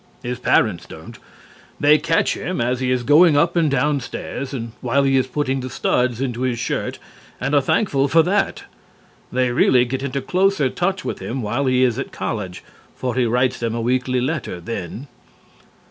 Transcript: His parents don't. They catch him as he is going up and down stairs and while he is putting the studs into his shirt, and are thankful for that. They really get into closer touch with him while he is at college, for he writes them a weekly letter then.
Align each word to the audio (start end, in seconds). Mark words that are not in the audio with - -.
His 0.23 0.39
parents 0.39 0.87
don't. 0.87 1.19
They 1.79 1.99
catch 1.99 2.35
him 2.35 2.59
as 2.59 2.79
he 2.79 2.89
is 2.89 3.03
going 3.03 3.37
up 3.37 3.55
and 3.55 3.69
down 3.69 3.99
stairs 3.99 4.51
and 4.51 4.71
while 4.81 5.03
he 5.03 5.15
is 5.15 5.27
putting 5.27 5.59
the 5.59 5.69
studs 5.69 6.19
into 6.21 6.41
his 6.41 6.57
shirt, 6.57 6.97
and 7.39 7.53
are 7.53 7.61
thankful 7.61 8.07
for 8.07 8.23
that. 8.23 8.63
They 9.31 9.51
really 9.51 9.85
get 9.85 10.01
into 10.01 10.19
closer 10.19 10.71
touch 10.71 11.05
with 11.05 11.19
him 11.19 11.43
while 11.43 11.67
he 11.67 11.83
is 11.83 11.99
at 11.99 12.11
college, 12.11 12.63
for 12.95 13.13
he 13.13 13.25
writes 13.27 13.59
them 13.59 13.75
a 13.75 13.79
weekly 13.81 14.21
letter 14.21 14.59
then. 14.59 15.07